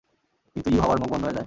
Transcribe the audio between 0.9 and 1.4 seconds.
মুখ বন্ধ হয়ে যায়।